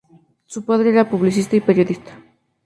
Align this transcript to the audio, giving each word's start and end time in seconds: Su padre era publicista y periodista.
Su 0.47 0.65
padre 0.65 0.89
era 0.89 1.07
publicista 1.11 1.55
y 1.55 1.59
periodista. 1.61 2.11